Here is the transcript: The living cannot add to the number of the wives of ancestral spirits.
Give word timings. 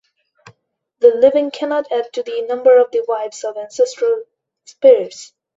The 0.97 1.09
living 1.13 1.51
cannot 1.51 1.91
add 1.91 2.11
to 2.13 2.23
the 2.23 2.41
number 2.47 2.75
of 2.79 2.89
the 2.89 3.05
wives 3.07 3.43
of 3.43 3.55
ancestral 3.55 4.23
spirits. 4.65 5.31